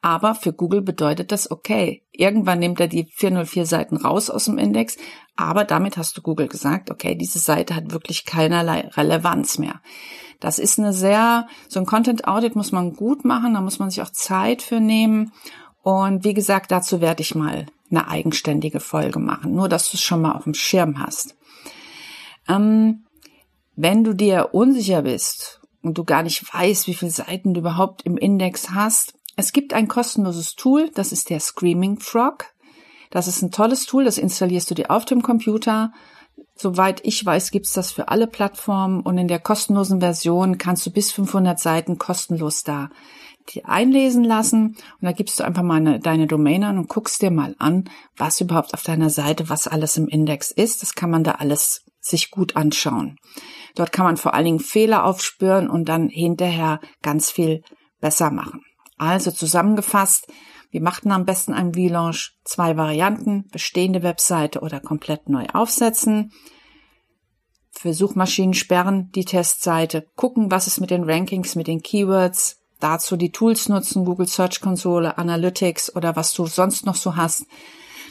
aber 0.00 0.36
für 0.36 0.52
Google 0.52 0.82
bedeutet 0.82 1.32
das, 1.32 1.50
okay, 1.50 2.06
irgendwann 2.12 2.60
nimmt 2.60 2.78
er 2.78 2.86
die 2.86 3.08
404 3.16 3.66
Seiten 3.66 3.96
raus 3.96 4.30
aus 4.30 4.44
dem 4.44 4.58
Index, 4.58 4.96
aber 5.34 5.64
damit 5.64 5.96
hast 5.96 6.16
du 6.16 6.22
Google 6.22 6.46
gesagt, 6.46 6.92
okay, 6.92 7.16
diese 7.16 7.40
Seite 7.40 7.74
hat 7.74 7.90
wirklich 7.90 8.24
keinerlei 8.24 8.82
Relevanz 8.82 9.58
mehr. 9.58 9.80
Das 10.40 10.58
ist 10.58 10.78
eine 10.78 10.92
sehr, 10.92 11.46
so 11.68 11.80
ein 11.80 11.86
Content 11.86 12.26
Audit 12.28 12.56
muss 12.56 12.72
man 12.72 12.94
gut 12.94 13.24
machen, 13.24 13.54
da 13.54 13.60
muss 13.60 13.78
man 13.78 13.90
sich 13.90 14.02
auch 14.02 14.10
Zeit 14.10 14.62
für 14.62 14.80
nehmen. 14.80 15.32
Und 15.82 16.24
wie 16.24 16.34
gesagt, 16.34 16.70
dazu 16.70 17.00
werde 17.00 17.22
ich 17.22 17.34
mal 17.34 17.66
eine 17.90 18.08
eigenständige 18.08 18.80
Folge 18.80 19.18
machen, 19.18 19.54
nur 19.54 19.68
dass 19.68 19.90
du 19.90 19.96
es 19.96 20.02
schon 20.02 20.22
mal 20.22 20.32
auf 20.32 20.44
dem 20.44 20.54
Schirm 20.54 20.98
hast. 20.98 21.36
Ähm, 22.48 23.04
wenn 23.76 24.04
du 24.04 24.14
dir 24.14 24.50
unsicher 24.52 25.02
bist 25.02 25.60
und 25.82 25.96
du 25.98 26.04
gar 26.04 26.22
nicht 26.22 26.52
weißt, 26.52 26.86
wie 26.86 26.94
viele 26.94 27.10
Seiten 27.10 27.54
du 27.54 27.60
überhaupt 27.60 28.02
im 28.02 28.16
Index 28.16 28.70
hast, 28.70 29.14
es 29.36 29.52
gibt 29.52 29.74
ein 29.74 29.86
kostenloses 29.86 30.54
Tool, 30.54 30.90
das 30.94 31.12
ist 31.12 31.28
der 31.28 31.40
Screaming 31.40 32.00
Frog. 32.00 32.46
Das 33.10 33.28
ist 33.28 33.42
ein 33.42 33.50
tolles 33.52 33.86
Tool, 33.86 34.04
das 34.04 34.18
installierst 34.18 34.70
du 34.70 34.74
dir 34.74 34.90
auf 34.90 35.04
dem 35.04 35.22
Computer. 35.22 35.92
Soweit 36.56 37.04
ich 37.04 37.24
weiß, 37.24 37.50
gibt's 37.50 37.72
das 37.72 37.92
für 37.92 38.08
alle 38.08 38.26
Plattformen 38.26 39.00
und 39.02 39.18
in 39.18 39.28
der 39.28 39.38
kostenlosen 39.38 40.00
Version 40.00 40.56
kannst 40.56 40.86
du 40.86 40.90
bis 40.90 41.12
500 41.12 41.60
Seiten 41.60 41.98
kostenlos 41.98 42.64
da 42.64 42.88
dir 43.54 43.68
einlesen 43.68 44.24
lassen 44.24 44.76
und 45.00 45.02
da 45.02 45.12
gibst 45.12 45.38
du 45.38 45.44
einfach 45.44 45.62
mal 45.62 45.76
eine, 45.76 46.00
deine 46.00 46.26
Domain 46.26 46.64
an 46.64 46.78
und 46.78 46.88
guckst 46.88 47.22
dir 47.22 47.30
mal 47.30 47.54
an, 47.58 47.88
was 48.16 48.40
überhaupt 48.40 48.74
auf 48.74 48.82
deiner 48.82 49.10
Seite, 49.10 49.48
was 49.48 49.68
alles 49.68 49.96
im 49.96 50.08
Index 50.08 50.50
ist. 50.50 50.82
Das 50.82 50.94
kann 50.94 51.10
man 51.10 51.24
da 51.24 51.32
alles 51.32 51.84
sich 52.00 52.30
gut 52.30 52.56
anschauen. 52.56 53.18
Dort 53.74 53.92
kann 53.92 54.06
man 54.06 54.16
vor 54.16 54.34
allen 54.34 54.46
Dingen 54.46 54.60
Fehler 54.60 55.04
aufspüren 55.04 55.68
und 55.68 55.88
dann 55.88 56.08
hinterher 56.08 56.80
ganz 57.02 57.30
viel 57.30 57.62
besser 58.00 58.30
machen. 58.30 58.62
Also 58.96 59.30
zusammengefasst, 59.30 60.26
wir 60.76 60.82
machten 60.82 61.10
am 61.10 61.24
besten 61.24 61.54
einen 61.54 61.74
Relaunch 61.74 62.36
zwei 62.44 62.76
Varianten, 62.76 63.48
bestehende 63.50 64.02
Webseite 64.02 64.60
oder 64.60 64.78
komplett 64.78 65.30
neu 65.30 65.46
aufsetzen. 65.54 66.32
Für 67.70 67.94
Suchmaschinen 67.94 68.52
sperren 68.52 69.10
die 69.12 69.24
Testseite, 69.24 70.06
gucken, 70.16 70.50
was 70.50 70.66
ist 70.66 70.78
mit 70.78 70.90
den 70.90 71.04
Rankings, 71.04 71.54
mit 71.54 71.66
den 71.66 71.80
Keywords, 71.80 72.60
dazu 72.78 73.16
die 73.16 73.32
Tools 73.32 73.70
nutzen, 73.70 74.04
Google 74.04 74.26
Search 74.26 74.60
Konsole, 74.60 75.16
Analytics 75.16 75.96
oder 75.96 76.14
was 76.14 76.34
du 76.34 76.44
sonst 76.44 76.84
noch 76.84 76.96
so 76.96 77.16
hast. 77.16 77.46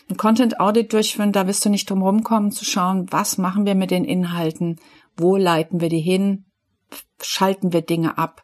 Ein 0.09 0.17
Content 0.17 0.59
Audit 0.59 0.91
durchführen, 0.91 1.33
da 1.33 1.45
wirst 1.45 1.63
du 1.65 1.69
nicht 1.69 1.87
drum 1.87 2.01
rumkommen 2.01 2.51
zu 2.51 2.65
schauen, 2.65 3.05
was 3.11 3.37
machen 3.37 3.67
wir 3.67 3.75
mit 3.75 3.91
den 3.91 4.05
Inhalten, 4.05 4.79
wo 5.17 5.37
leiten 5.37 5.81
wir 5.81 5.89
die 5.89 6.01
hin? 6.01 6.45
Schalten 7.21 7.73
wir 7.73 7.83
Dinge 7.83 8.17
ab? 8.17 8.43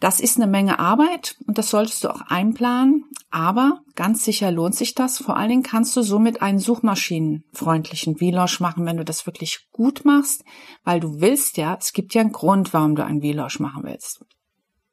Das 0.00 0.20
ist 0.20 0.36
eine 0.36 0.46
Menge 0.46 0.78
Arbeit 0.78 1.36
und 1.46 1.58
das 1.58 1.70
solltest 1.70 2.04
du 2.04 2.10
auch 2.10 2.20
einplanen, 2.28 3.04
aber 3.30 3.80
ganz 3.96 4.24
sicher 4.24 4.52
lohnt 4.52 4.76
sich 4.76 4.94
das. 4.94 5.18
Vor 5.18 5.36
allen 5.36 5.48
Dingen 5.48 5.62
kannst 5.64 5.96
du 5.96 6.02
somit 6.02 6.40
einen 6.40 6.60
suchmaschinenfreundlichen 6.60 8.16
Vlosh 8.16 8.60
machen, 8.60 8.86
wenn 8.86 8.96
du 8.96 9.04
das 9.04 9.26
wirklich 9.26 9.66
gut 9.72 10.04
machst, 10.04 10.44
weil 10.84 11.00
du 11.00 11.20
willst 11.20 11.56
ja, 11.56 11.76
es 11.80 11.92
gibt 11.92 12.14
ja 12.14 12.20
einen 12.20 12.32
Grund, 12.32 12.72
warum 12.72 12.94
du 12.94 13.04
einen 13.04 13.20
Vlosh 13.20 13.58
machen 13.58 13.82
willst. 13.84 14.24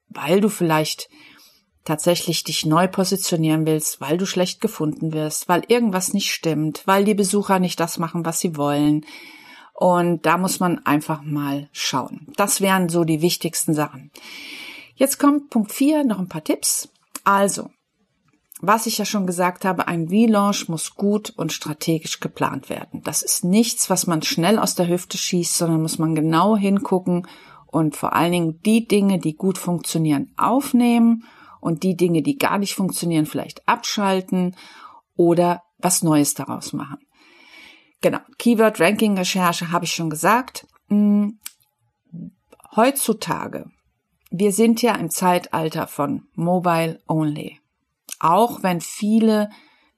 Weil 0.09 0.41
du 0.41 0.49
vielleicht 0.49 1.07
tatsächlich 1.83 2.43
dich 2.43 2.65
neu 2.65 2.87
positionieren 2.87 3.67
willst, 3.67 4.01
weil 4.01 4.17
du 4.17 4.25
schlecht 4.25 4.59
gefunden 4.59 5.13
wirst, 5.13 5.47
weil 5.47 5.63
irgendwas 5.67 6.13
nicht 6.13 6.31
stimmt, 6.31 6.81
weil 6.85 7.05
die 7.05 7.13
Besucher 7.13 7.59
nicht 7.59 7.79
das 7.79 7.99
machen, 7.99 8.25
was 8.25 8.39
sie 8.39 8.57
wollen, 8.57 9.05
und 9.77 10.25
da 10.25 10.37
muss 10.37 10.61
man 10.61 10.85
einfach 10.85 11.21
mal 11.21 11.67
schauen. 11.73 12.27
Das 12.37 12.61
wären 12.61 12.87
so 12.87 13.03
die 13.03 13.21
wichtigsten 13.21 13.73
Sachen. 13.73 14.09
Jetzt 14.95 15.19
kommt 15.19 15.49
Punkt 15.49 15.71
4, 15.71 16.05
noch 16.05 16.19
ein 16.19 16.29
paar 16.29 16.43
Tipps. 16.43 16.89
Also, 17.25 17.69
was 18.61 18.85
ich 18.85 18.97
ja 18.97 19.05
schon 19.05 19.27
gesagt 19.27 19.65
habe, 19.65 19.87
ein 19.87 20.07
Relaunch 20.07 20.69
muss 20.69 20.95
gut 20.95 21.31
und 21.35 21.51
strategisch 21.51 22.21
geplant 22.21 22.69
werden. 22.69 23.01
Das 23.03 23.21
ist 23.21 23.43
nichts, 23.43 23.89
was 23.89 24.07
man 24.07 24.21
schnell 24.21 24.57
aus 24.57 24.75
der 24.75 24.87
Hüfte 24.87 25.17
schießt, 25.17 25.57
sondern 25.57 25.81
muss 25.81 25.99
man 25.99 26.15
genau 26.15 26.55
hingucken 26.55 27.27
und 27.67 27.97
vor 27.97 28.13
allen 28.13 28.31
Dingen 28.31 28.61
die 28.65 28.87
Dinge, 28.87 29.19
die 29.19 29.35
gut 29.35 29.57
funktionieren, 29.57 30.33
aufnehmen 30.37 31.25
und 31.59 31.83
die 31.83 31.97
Dinge, 31.97 32.21
die 32.21 32.37
gar 32.37 32.57
nicht 32.57 32.73
funktionieren, 32.73 33.25
vielleicht 33.25 33.67
abschalten 33.67 34.55
oder 35.17 35.61
was 35.77 36.03
Neues 36.03 36.33
daraus 36.33 36.71
machen. 36.71 36.99
Genau, 37.99 38.19
Keyword 38.37 38.79
Ranking 38.79 39.17
Recherche 39.17 39.71
habe 39.71 39.83
ich 39.83 39.91
schon 39.91 40.09
gesagt. 40.09 40.67
Hm, 40.87 41.39
heutzutage, 42.75 43.65
wir 44.39 44.51
sind 44.51 44.81
ja 44.81 44.95
im 44.95 45.09
Zeitalter 45.09 45.87
von 45.87 46.23
Mobile 46.33 46.99
Only. 47.07 47.59
Auch 48.19 48.63
wenn 48.63 48.81
viele 48.81 49.49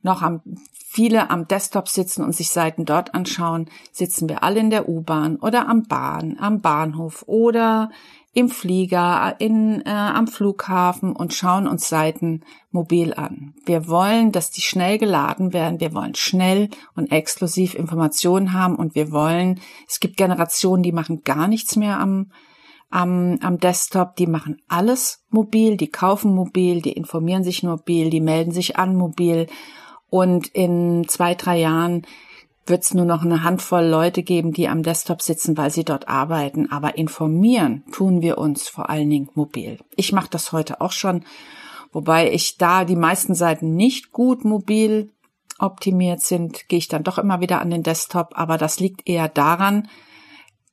noch 0.02 0.22
am, 0.22 0.42
viele 0.74 1.30
am 1.30 1.48
Desktop 1.48 1.90
sitzen 1.90 2.24
und 2.24 2.36
sich 2.36 2.50
Seiten 2.50 2.86
dort 2.86 3.14
anschauen, 3.14 3.70
sitzen 3.92 4.30
wir 4.30 4.44
alle 4.44 4.60
in 4.60 4.70
der 4.70 4.88
U-Bahn 4.88 5.38
oder 5.38 5.68
am 5.68 5.84
Bahn, 5.84 6.38
am 6.40 6.62
Bahnhof 6.62 7.24
oder 7.28 7.90
im 8.34 8.50
Flieger, 8.50 9.36
in, 9.40 9.82
äh, 9.82 9.90
am 9.90 10.28
Flughafen 10.28 11.16
und 11.16 11.34
schauen 11.34 11.68
uns 11.68 11.90
Seiten 11.90 12.42
mobil 12.70 13.16
an. 13.16 13.56
Wir 13.66 13.88
wollen, 13.88 14.32
dass 14.32 14.52
die 14.52 14.62
schnell 14.62 15.00
geladen 15.00 15.54
werden. 15.54 15.80
Wir 15.80 15.96
wollen 15.96 16.14
schnell 16.14 16.70
und 16.96 17.12
exklusiv 17.12 17.74
Informationen 17.74 18.54
haben 18.54 18.76
und 18.76 18.94
wir 18.94 19.12
wollen, 19.12 19.60
es 19.88 20.00
gibt 20.00 20.18
Generationen, 20.18 20.84
die 20.84 20.92
machen 20.92 21.24
gar 21.24 21.48
nichts 21.48 21.76
mehr 21.76 22.00
am, 22.00 22.32
am, 22.90 23.38
am 23.42 23.60
Desktop, 23.60 24.16
die 24.16 24.28
machen 24.28 24.62
alles 24.68 25.26
mobil, 25.30 25.78
die 25.78 25.90
kaufen 25.90 26.34
mobil, 26.34 26.82
die 26.82 26.94
informieren 26.94 27.44
sich 27.44 27.64
mobil, 27.64 28.10
die 28.10 28.22
melden 28.22 28.52
sich 28.52 28.78
an 28.78 28.96
mobil 28.96 29.48
und 30.10 30.48
in 30.48 31.06
zwei, 31.08 31.36
drei 31.36 31.60
Jahren 31.60 32.06
wird 32.66 32.84
es 32.84 32.94
nur 32.94 33.06
noch 33.06 33.24
eine 33.24 33.44
Handvoll 33.44 33.86
Leute 33.86 34.24
geben, 34.24 34.52
die 34.52 34.68
am 34.68 34.84
Desktop 34.84 35.22
sitzen, 35.22 35.58
weil 35.58 35.72
sie 35.72 35.86
dort 35.86 36.08
arbeiten. 36.08 36.70
Aber 36.72 36.98
informieren 36.98 37.84
tun 37.92 38.22
wir 38.22 38.38
uns 38.38 38.68
vor 38.68 38.90
allen 38.90 39.10
Dingen 39.10 39.30
mobil. 39.36 39.80
Ich 39.96 40.12
mache 40.12 40.30
das 40.30 40.52
heute 40.52 40.82
auch 40.82 40.92
schon, 40.92 41.24
wobei 41.92 42.32
ich 42.32 42.58
da 42.58 42.84
die 42.84 42.96
meisten 42.96 43.36
Seiten 43.36 43.76
nicht 43.76 44.12
gut 44.12 44.44
mobil 44.44 45.12
optimiert 45.60 46.22
sind, 46.22 46.68
gehe 46.68 46.80
ich 46.80 46.88
dann 46.88 47.04
doch 47.04 47.18
immer 47.18 47.42
wieder 47.42 47.62
an 47.62 47.70
den 47.70 47.84
Desktop. 47.84 48.32
Aber 48.34 48.58
das 48.58 48.80
liegt 48.80 49.08
eher 49.08 49.30
daran, 49.30 49.88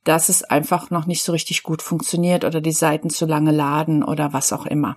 dass 0.05 0.29
es 0.29 0.43
einfach 0.45 0.91
noch 0.91 1.07
nicht 1.07 1.25
so 1.25 1.33
richtig 1.33 1.63
gut 1.63 1.83
funktioniert 1.83 2.45
oder 2.45 2.61
die 2.61 2.73
Seiten 2.73 3.11
zu 3.11 3.27
lange 3.27 3.53
laden 3.53 4.05
oder 4.05 4.33
was 4.33 4.53
auch 4.53 4.67
immer. 4.67 4.97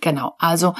Genau, 0.00 0.34
also 0.38 0.74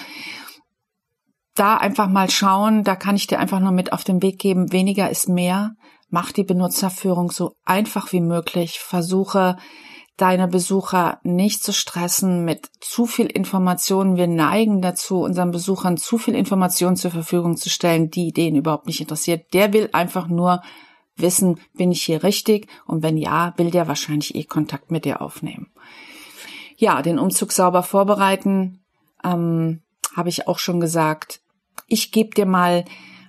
da 1.55 1.77
einfach 1.77 2.09
mal 2.09 2.31
schauen, 2.31 2.85
da 2.85 2.97
kann 2.97 3.17
ich 3.17 3.27
dir 3.27 3.39
einfach 3.39 3.61
nur 3.61 3.73
mit 3.73 3.93
auf 3.93 4.05
den 4.05 4.23
Weg 4.23 4.39
geben, 4.39 4.73
weniger 4.73 5.11
ist 5.11 5.29
mehr. 5.29 5.73
Mach 6.09 6.33
die 6.33 6.45
Benutzerführung 6.45 7.31
so 7.31 7.57
einfach 7.65 8.13
wie 8.13 8.21
möglich. 8.21 8.81
Versuche 8.81 9.57
deine 10.17 10.47
Besucher 10.47 11.19
nicht 11.23 11.65
zu 11.65 11.73
stressen 11.73 12.45
mit 12.45 12.69
zu 12.81 13.07
viel 13.07 13.27
Informationen. 13.27 14.17
Wir 14.17 14.27
neigen 14.27 14.83
dazu, 14.83 15.21
unseren 15.21 15.51
Besuchern 15.51 15.97
zu 15.97 16.19
viel 16.19 16.35
Informationen 16.35 16.97
zur 16.97 17.11
Verfügung 17.11 17.57
zu 17.57 17.71
stellen, 17.71 18.11
die 18.11 18.33
den 18.33 18.57
überhaupt 18.57 18.87
nicht 18.87 19.01
interessiert. 19.01 19.53
Der 19.55 19.73
will 19.73 19.89
einfach 19.93 20.29
nur 20.29 20.63
wissen, 21.17 21.61
bin 21.75 21.93
ich 21.93 22.03
hier 22.03 22.23
richtig? 22.23 22.69
Und 22.87 23.03
wenn 23.03 23.17
ja, 23.17 23.55
will 23.57 23.71
der 23.71 23.89
wahrscheinlich 23.89 24.35
eh 24.35 24.45
Kontakt 24.45 24.91
mit 24.91 25.05
dir 25.05 25.21
aufnehmen. 25.21 25.71
Ja, 26.77 27.03
den 27.03 27.19
Umzug 27.19 27.53
sauber 27.53 27.83
vorbereiten, 27.83 28.81
ähm, 29.25 29.83
habe 30.17 30.29
ich 30.29 30.49
auch 30.49 30.59
schon 30.59 30.81
gesagt. 30.81 31.41
Ich 31.87 32.13
gebe 32.13 32.31
dir 32.31 32.47
mal 32.47 32.85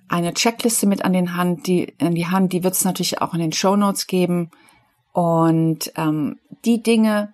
eine 0.07 0.33
Checkliste 0.33 0.87
mit 0.87 1.05
an, 1.05 1.13
den 1.13 1.35
Hand, 1.35 1.67
die, 1.67 1.93
an 1.99 2.15
die 2.15 2.27
Hand, 2.27 2.53
die 2.53 2.63
wird 2.63 2.73
es 2.73 2.85
natürlich 2.85 3.21
auch 3.21 3.33
in 3.33 3.39
den 3.39 3.53
Show 3.53 3.75
Notes 3.75 4.07
geben. 4.07 4.51
Und 5.11 5.91
ähm, 5.95 6.39
die 6.65 6.81
Dinge, 6.81 7.33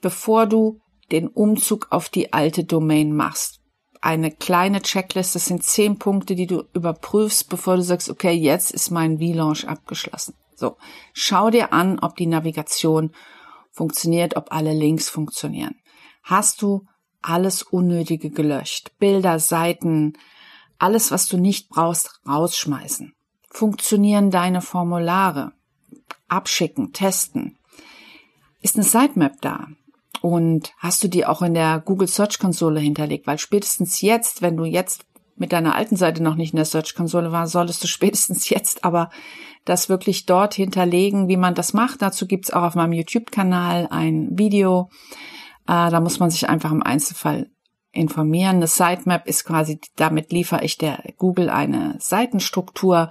bevor 0.00 0.46
du 0.46 0.80
den 1.10 1.28
Umzug 1.28 1.88
auf 1.90 2.08
die 2.08 2.32
alte 2.32 2.64
Domain 2.64 3.14
machst, 3.14 3.57
eine 4.00 4.30
kleine 4.30 4.82
Checkliste, 4.82 5.34
das 5.34 5.46
sind 5.46 5.62
zehn 5.62 5.98
Punkte, 5.98 6.34
die 6.34 6.46
du 6.46 6.64
überprüfst, 6.74 7.48
bevor 7.48 7.76
du 7.76 7.82
sagst, 7.82 8.10
okay, 8.10 8.32
jetzt 8.32 8.70
ist 8.70 8.90
mein 8.90 9.18
V-Launch 9.18 9.66
abgeschlossen. 9.66 10.34
So, 10.54 10.76
schau 11.12 11.50
dir 11.50 11.72
an, 11.72 11.98
ob 12.00 12.16
die 12.16 12.26
Navigation 12.26 13.12
funktioniert, 13.70 14.36
ob 14.36 14.52
alle 14.52 14.72
Links 14.72 15.08
funktionieren. 15.08 15.76
Hast 16.22 16.62
du 16.62 16.86
alles 17.22 17.62
Unnötige 17.62 18.30
gelöscht? 18.30 18.92
Bilder, 18.98 19.38
Seiten, 19.38 20.14
alles, 20.78 21.10
was 21.10 21.28
du 21.28 21.36
nicht 21.36 21.68
brauchst, 21.68 22.20
rausschmeißen. 22.26 23.14
Funktionieren 23.50 24.30
deine 24.30 24.60
Formulare? 24.60 25.52
Abschicken, 26.28 26.92
testen. 26.92 27.58
Ist 28.60 28.76
eine 28.76 28.84
Sitemap 28.84 29.40
da? 29.40 29.68
Und 30.20 30.72
hast 30.78 31.02
du 31.02 31.08
die 31.08 31.26
auch 31.26 31.42
in 31.42 31.54
der 31.54 31.80
Google 31.84 32.08
Search 32.08 32.38
Konsole 32.38 32.80
hinterlegt? 32.80 33.26
Weil 33.26 33.38
spätestens 33.38 34.00
jetzt, 34.00 34.42
wenn 34.42 34.56
du 34.56 34.64
jetzt 34.64 35.04
mit 35.36 35.52
deiner 35.52 35.74
alten 35.74 35.96
Seite 35.96 36.22
noch 36.22 36.34
nicht 36.34 36.52
in 36.52 36.56
der 36.56 36.64
Search 36.64 36.94
Konsole 36.94 37.32
war, 37.32 37.46
solltest 37.46 37.82
du 37.82 37.88
spätestens 37.88 38.48
jetzt 38.48 38.84
aber 38.84 39.10
das 39.64 39.88
wirklich 39.88 40.26
dort 40.26 40.54
hinterlegen, 40.54 41.28
wie 41.28 41.36
man 41.36 41.54
das 41.54 41.74
macht. 41.74 42.02
Dazu 42.02 42.26
gibt's 42.26 42.50
auch 42.50 42.62
auf 42.62 42.74
meinem 42.74 42.92
YouTube-Kanal 42.92 43.88
ein 43.90 44.38
Video. 44.38 44.88
Äh, 45.66 45.90
da 45.90 46.00
muss 46.00 46.18
man 46.18 46.30
sich 46.30 46.48
einfach 46.48 46.72
im 46.72 46.82
Einzelfall 46.82 47.50
informieren. 47.92 48.56
Eine 48.56 48.66
Sitemap 48.66 49.26
ist 49.26 49.44
quasi, 49.44 49.80
damit 49.96 50.32
liefere 50.32 50.64
ich 50.64 50.78
der 50.78 51.02
Google 51.18 51.50
eine 51.50 51.96
Seitenstruktur. 51.98 53.10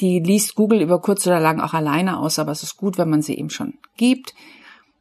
Die 0.00 0.20
liest 0.20 0.54
Google 0.54 0.80
über 0.80 1.00
kurz 1.00 1.26
oder 1.26 1.40
lang 1.40 1.60
auch 1.60 1.74
alleine 1.74 2.18
aus, 2.18 2.38
aber 2.38 2.52
es 2.52 2.62
ist 2.62 2.76
gut, 2.76 2.98
wenn 2.98 3.10
man 3.10 3.22
sie 3.22 3.34
ihm 3.34 3.50
schon 3.50 3.74
gibt. 3.96 4.34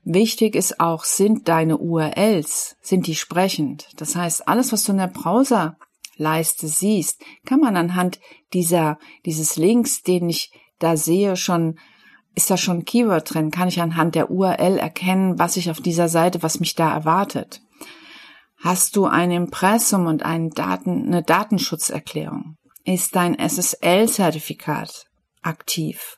Wichtig 0.09 0.55
ist 0.55 0.79
auch, 0.79 1.03
sind 1.03 1.49
deine 1.49 1.79
URLs, 1.79 2.77
sind 2.81 3.07
die 3.07 3.15
sprechend? 3.15 3.89
Das 3.97 4.15
heißt, 4.15 4.47
alles, 4.47 4.71
was 4.71 4.85
du 4.85 4.93
in 4.93 4.99
der 4.99 5.07
Browserleiste 5.07 6.69
siehst, 6.69 7.21
kann 7.45 7.59
man 7.59 7.75
anhand 7.75 8.21
dieser, 8.53 8.99
dieses 9.25 9.57
Links, 9.57 10.03
den 10.03 10.29
ich 10.29 10.53
da 10.79 10.95
sehe, 10.95 11.35
schon, 11.35 11.77
ist 12.35 12.49
da 12.49 12.55
schon 12.55 12.77
ein 12.77 12.85
Keyword 12.85 13.33
drin? 13.33 13.51
Kann 13.51 13.67
ich 13.67 13.81
anhand 13.81 14.15
der 14.15 14.31
URL 14.31 14.77
erkennen, 14.77 15.39
was 15.39 15.57
ich 15.57 15.69
auf 15.69 15.81
dieser 15.81 16.07
Seite, 16.07 16.41
was 16.41 16.61
mich 16.61 16.73
da 16.73 16.93
erwartet? 16.93 17.59
Hast 18.63 18.95
du 18.95 19.07
ein 19.07 19.31
Impressum 19.31 20.05
und 20.05 20.21
Daten, 20.21 21.07
eine 21.07 21.21
Datenschutzerklärung? 21.21 22.55
Ist 22.85 23.13
dein 23.17 23.37
SSL-Zertifikat 23.37 25.07
aktiv? 25.41 26.17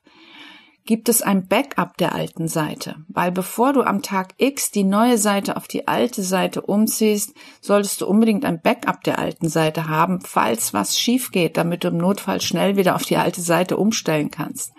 Gibt 0.90 1.08
es 1.08 1.22
ein 1.22 1.48
Backup 1.48 1.98
der 1.98 2.16
alten 2.16 2.48
Seite, 2.48 2.96
weil 3.10 3.32
bevor 3.32 3.74
du 3.74 3.84
am 3.84 4.02
Tag 4.02 4.34
X 4.38 4.72
die 4.72 4.84
neue 4.84 5.20
Seite 5.20 5.56
auf 5.56 5.68
die 5.68 5.88
alte 5.88 6.24
Seite 6.24 6.62
umziehst, 6.64 7.36
solltest 7.62 8.02
du 8.02 8.08
unbedingt 8.08 8.44
ein 8.44 8.60
Backup 8.60 9.04
der 9.04 9.20
alten 9.20 9.50
Seite 9.50 9.88
haben, 9.88 10.20
falls 10.20 10.74
was 10.74 11.00
schief 11.00 11.30
geht, 11.30 11.58
damit 11.58 11.84
du 11.84 11.90
im 11.90 11.98
Notfall 11.98 12.42
schnell 12.42 12.76
wieder 12.76 12.96
auf 12.96 13.04
die 13.04 13.18
alte 13.18 13.40
Seite 13.40 13.78
umstellen 13.78 14.32
kannst. 14.32 14.74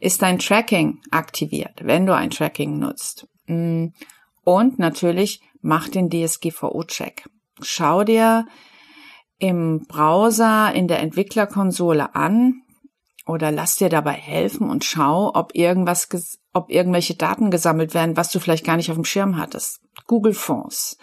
Ist 0.00 0.22
dein 0.22 0.38
Tracking 0.38 1.02
aktiviert, 1.10 1.80
wenn 1.82 2.06
du 2.06 2.14
ein 2.14 2.30
Tracking 2.30 2.78
nutzt? 2.78 3.28
Mm. 3.46 3.88
Und 4.42 4.78
natürlich 4.78 5.42
mach 5.60 5.90
den 5.90 6.08
DSGVO-Check. 6.08 7.28
Schau 7.60 8.04
dir 8.04 8.46
im 9.38 9.84
Browser 9.86 10.72
in 10.72 10.88
der 10.88 11.00
Entwicklerkonsole 11.00 12.14
an, 12.14 12.62
oder 13.26 13.50
lass 13.50 13.76
dir 13.76 13.88
dabei 13.88 14.12
helfen 14.12 14.70
und 14.70 14.84
schau, 14.84 15.32
ob 15.34 15.54
irgendwas, 15.54 16.08
ob 16.52 16.70
irgendwelche 16.70 17.14
Daten 17.14 17.50
gesammelt 17.50 17.92
werden, 17.92 18.16
was 18.16 18.30
du 18.30 18.38
vielleicht 18.38 18.64
gar 18.64 18.76
nicht 18.76 18.90
auf 18.90 18.96
dem 18.96 19.04
Schirm 19.04 19.36
hattest. 19.36 19.80
Google 20.06 20.34
Fonds. 20.34 20.96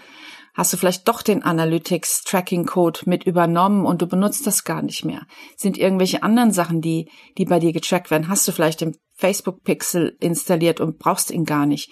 Hast 0.53 0.71
du 0.71 0.77
vielleicht 0.77 1.07
doch 1.07 1.23
den 1.23 1.41
Analytics 1.41 2.23
Tracking 2.25 2.65
Code 2.65 3.01
mit 3.05 3.23
übernommen 3.23 3.85
und 3.85 4.03
du 4.03 4.07
benutzt 4.07 4.45
das 4.45 4.63
gar 4.63 4.83
nicht 4.83 5.03
mehr? 5.03 5.25
Sind 5.57 5.79
irgendwelche 5.79 6.21
anderen 6.21 6.51
Sachen, 6.51 6.79
die, 6.79 7.09
die 7.39 7.45
bei 7.45 7.59
dir 7.59 7.73
getrackt 7.73 8.11
werden? 8.11 8.27
Hast 8.27 8.47
du 8.47 8.51
vielleicht 8.51 8.81
den 8.81 8.95
Facebook 9.15 9.63
Pixel 9.63 10.15
installiert 10.19 10.79
und 10.79 10.99
brauchst 10.99 11.31
ihn 11.31 11.45
gar 11.45 11.65
nicht? 11.65 11.89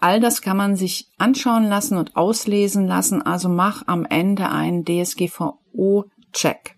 All 0.00 0.20
das 0.20 0.42
kann 0.42 0.56
man 0.56 0.76
sich 0.76 1.10
anschauen 1.18 1.64
lassen 1.64 1.98
und 1.98 2.14
auslesen 2.14 2.86
lassen. 2.86 3.20
Also 3.20 3.48
mach 3.48 3.82
am 3.88 4.04
Ende 4.04 4.48
einen 4.48 4.84
DSGVO 4.84 6.04
Check. 6.32 6.76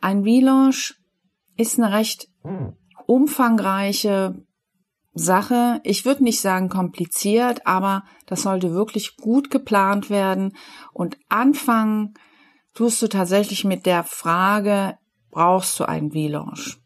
Ein 0.00 0.22
Relaunch 0.22 0.94
ist 1.56 1.78
eine 1.78 1.92
recht 1.92 2.28
umfangreiche 3.06 4.46
Sache. 5.14 5.80
Ich 5.82 6.04
würde 6.04 6.24
nicht 6.24 6.40
sagen 6.40 6.68
kompliziert, 6.68 7.66
aber 7.66 8.04
das 8.26 8.42
sollte 8.42 8.72
wirklich 8.72 9.16
gut 9.16 9.50
geplant 9.50 10.10
werden. 10.10 10.56
Und 10.92 11.16
anfangen 11.28 12.14
tust 12.74 13.00
du 13.00 13.08
tatsächlich 13.08 13.64
mit 13.64 13.86
der 13.86 14.04
Frage, 14.04 14.98
brauchst 15.30 15.80
du 15.80 15.84
einen 15.84 16.10
Relaunch? 16.10 16.78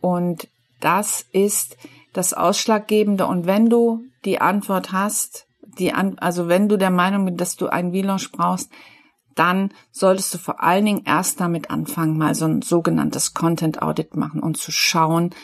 Und 0.00 0.48
das 0.80 1.26
ist 1.32 1.76
das 2.12 2.32
Ausschlaggebende. 2.32 3.26
Und 3.26 3.46
wenn 3.46 3.68
du 3.68 4.02
die 4.24 4.40
Antwort 4.40 4.92
hast, 4.92 5.46
die 5.60 5.92
an, 5.92 6.18
also 6.18 6.48
wenn 6.48 6.68
du 6.68 6.76
der 6.76 6.90
Meinung 6.90 7.26
bist, 7.26 7.40
dass 7.40 7.56
du 7.56 7.68
einen 7.68 7.90
Relaunch 7.90 8.32
brauchst, 8.32 8.70
dann 9.38 9.72
solltest 9.90 10.34
du 10.34 10.38
vor 10.38 10.62
allen 10.62 10.84
Dingen 10.84 11.02
erst 11.04 11.40
damit 11.40 11.70
anfangen, 11.70 12.18
mal 12.18 12.34
so 12.34 12.46
ein 12.46 12.62
sogenanntes 12.62 13.34
Content 13.34 13.82
Audit 13.82 14.16
machen 14.16 14.40
und 14.40 14.56
zu 14.56 14.72
schauen, 14.72 15.34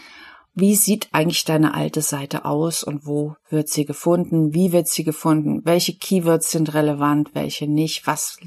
wie 0.54 0.76
sieht 0.76 1.08
eigentlich 1.12 1.44
deine 1.44 1.74
alte 1.74 2.00
Seite 2.00 2.44
aus 2.44 2.84
und 2.84 3.06
wo 3.06 3.34
wird 3.50 3.68
sie 3.68 3.84
gefunden? 3.84 4.54
Wie 4.54 4.70
wird 4.70 4.86
sie 4.86 5.02
gefunden? 5.02 5.62
Welche 5.64 5.96
Keywords 5.96 6.52
sind 6.52 6.74
relevant, 6.74 7.34
welche 7.34 7.66
nicht? 7.66 8.06
Was, 8.06 8.38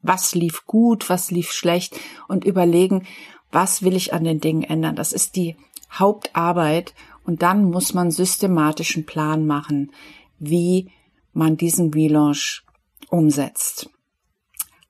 was 0.00 0.34
lief 0.34 0.64
gut, 0.66 1.10
was 1.10 1.30
lief 1.30 1.52
schlecht? 1.52 2.00
Und 2.28 2.44
überlegen, 2.44 3.06
was 3.52 3.82
will 3.82 3.94
ich 3.94 4.14
an 4.14 4.24
den 4.24 4.40
Dingen 4.40 4.62
ändern? 4.62 4.96
Das 4.96 5.12
ist 5.12 5.36
die 5.36 5.56
Hauptarbeit. 5.92 6.94
Und 7.24 7.42
dann 7.42 7.64
muss 7.64 7.92
man 7.92 8.10
systematischen 8.10 9.04
Plan 9.04 9.46
machen, 9.46 9.92
wie 10.38 10.90
man 11.34 11.58
diesen 11.58 11.92
Relaunch 11.92 12.62
umsetzt. 13.10 13.90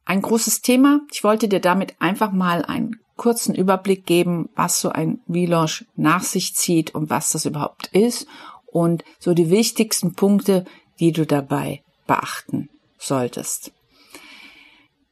Ein 0.04 0.22
großes 0.22 0.62
Thema. 0.62 1.00
Ich 1.12 1.22
wollte 1.24 1.48
dir 1.48 1.60
damit 1.60 1.94
einfach 2.00 2.32
mal 2.32 2.64
einen 2.64 2.96
kurzen 3.16 3.54
Überblick 3.54 4.06
geben, 4.06 4.48
was 4.54 4.80
so 4.80 4.88
ein 4.88 5.20
Relaunch 5.28 5.84
nach 5.94 6.22
sich 6.22 6.56
zieht 6.56 6.94
und 6.94 7.10
was 7.10 7.32
das 7.32 7.44
überhaupt 7.44 7.88
ist 7.88 8.26
und 8.66 9.04
so 9.18 9.34
die 9.34 9.50
wichtigsten 9.50 10.14
Punkte, 10.14 10.64
die 11.00 11.12
du 11.12 11.26
dabei 11.26 11.82
beachten 12.06 12.70
solltest. 12.98 13.72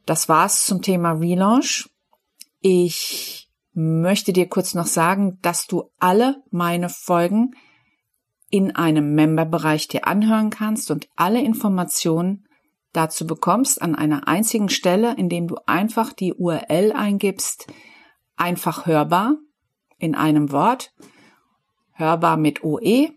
Das 0.07 0.29
war's 0.29 0.64
zum 0.64 0.81
Thema 0.81 1.12
Relaunch. 1.12 1.88
Ich 2.61 3.51
möchte 3.74 4.33
dir 4.33 4.48
kurz 4.48 4.74
noch 4.74 4.87
sagen, 4.87 5.38
dass 5.42 5.66
du 5.66 5.90
alle 5.98 6.42
meine 6.51 6.88
Folgen 6.88 7.51
in 8.51 8.74
einem 8.74 9.14
Memberbereich 9.14 9.87
dir 9.87 10.07
anhören 10.07 10.51
kannst 10.51 10.90
und 10.90 11.09
alle 11.14 11.42
Informationen 11.42 12.48
dazu 12.92 13.27
bekommst 13.27 13.83
an 13.83 13.94
einer 13.94 14.29
einzigen 14.29 14.68
Stelle, 14.68 15.14
indem 15.16 15.48
du 15.48 15.57
einfach 15.66 16.12
die 16.12 16.35
URL 16.35 16.92
eingibst, 16.92 17.66
einfach 18.37 18.87
hörbar 18.87 19.37
in 19.98 20.14
einem 20.14 20.53
Wort, 20.53 20.92
hörbar 21.92 22.37
mit 22.37 22.62
oe.de, 22.64 23.12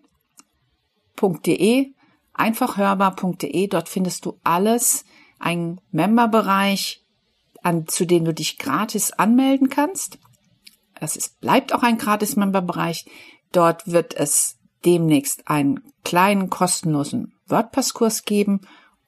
einfachhörbar.de, 2.33 3.67
dort 3.67 3.89
findest 3.89 4.25
du 4.25 4.39
alles, 4.43 5.05
ein 5.39 5.81
Memberbereich, 5.91 7.03
an, 7.63 7.87
zu 7.87 8.05
dem 8.05 8.25
du 8.25 8.33
dich 8.33 8.57
gratis 8.57 9.11
anmelden 9.11 9.69
kannst. 9.69 10.17
Das 10.99 11.15
ist, 11.15 11.39
bleibt 11.41 11.73
auch 11.73 11.83
ein 11.83 11.97
gratis 11.97 12.35
Memberbereich. 12.35 13.05
Dort 13.51 13.91
wird 13.91 14.13
es 14.15 14.57
demnächst 14.85 15.47
einen 15.47 15.81
kleinen 16.03 16.49
kostenlosen 16.49 17.33
WordPress-Kurs 17.47 18.23
geben 18.23 18.61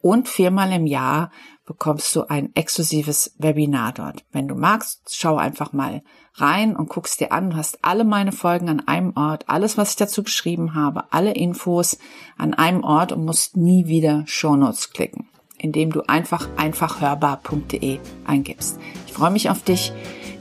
und 0.04 0.28
viermal 0.28 0.74
im 0.74 0.86
Jahr 0.86 1.32
bekommst 1.66 2.14
du 2.16 2.28
ein 2.28 2.54
exklusives 2.56 3.34
Webinar 3.38 3.94
dort. 3.94 4.26
Wenn 4.34 4.50
du 4.50 4.56
magst, 4.56 5.16
schau 5.16 5.38
einfach 5.38 5.72
mal 5.72 6.04
rein 6.34 6.76
und 6.76 6.90
guckst 6.90 7.22
dir 7.22 7.32
an. 7.32 7.52
Du 7.52 7.56
hast 7.56 7.80
alle 7.84 8.04
meine 8.04 8.34
Folgen 8.34 8.68
an 8.68 8.86
einem 8.86 9.14
Ort, 9.16 9.46
alles, 9.48 9.78
was 9.78 9.92
ich 9.92 9.96
dazu 9.96 10.22
geschrieben 10.24 10.76
habe, 10.76 11.06
alle 11.12 11.32
Infos 11.32 11.98
an 12.38 12.54
einem 12.54 12.84
Ort 12.84 13.14
und 13.14 13.24
musst 13.24 13.56
nie 13.56 13.88
wieder 13.88 14.24
Shownotes 14.28 14.92
klicken, 14.92 15.30
indem 15.58 15.92
du 15.94 16.02
einfach 16.02 16.50
einfachhörbar.de 16.58 18.00
eingibst. 18.26 18.78
Ich 19.08 19.14
freue 19.14 19.32
mich 19.32 19.50
auf 19.50 19.64
dich. 19.64 19.94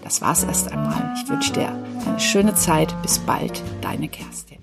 Das 0.03 0.23
war's 0.23 0.43
erst 0.43 0.73
einmal. 0.73 1.15
Ich 1.17 1.31
wünsche 1.31 1.53
dir 1.53 1.69
eine 2.05 2.19
schöne 2.19 2.57
Zeit. 2.57 3.01
Bis 3.03 3.21
bald, 3.21 3.63
deine 3.81 4.09
Kerstin. 4.09 4.62